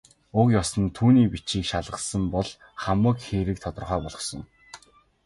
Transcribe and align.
Уг 0.39 0.47
ёс 0.61 0.69
нь 0.81 0.93
түүний 0.97 1.27
бичгийг 1.33 1.65
шалгасан 1.71 2.23
бол 2.33 2.49
хамаг 2.83 3.17
хэрэг 3.27 3.57
тодорхой 3.61 3.99
болохсон. 4.03 4.41